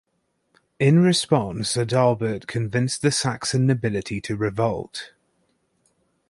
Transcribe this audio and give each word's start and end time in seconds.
In 0.79 0.97
response, 1.03 1.77
Adalbert 1.77 2.47
convinced 2.47 3.03
the 3.03 3.11
Saxon 3.11 3.67
nobility 3.67 4.19
to 4.21 4.35
revolt. 4.35 5.11